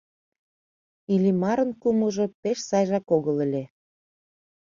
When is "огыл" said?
3.17-3.35